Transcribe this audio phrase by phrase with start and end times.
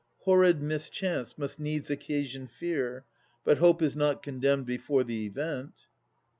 [0.21, 3.05] Horrid mischance must needs occasion fear.
[3.45, 5.85] But Hope is not condemned before the event.